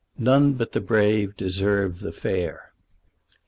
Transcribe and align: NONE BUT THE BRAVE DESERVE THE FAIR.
NONE 0.17 0.53
BUT 0.55 0.71
THE 0.71 0.81
BRAVE 0.81 1.37
DESERVE 1.37 1.99
THE 1.99 2.11
FAIR. 2.11 2.71